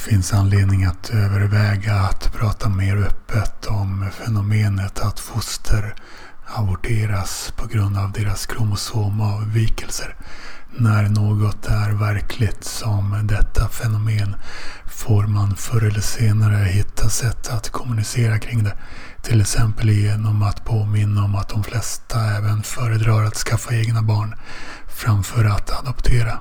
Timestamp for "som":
12.64-13.26